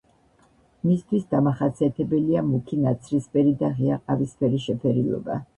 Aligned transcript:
მისთვის 0.89 1.27
დამახასიათებელია 1.33 2.43
მუქი 2.49 2.81
ნაცრისფერი 2.87 3.55
და 3.63 3.73
ღია 3.77 4.03
ყავისფერი 4.09 4.65
შეფერილობა. 4.69 5.39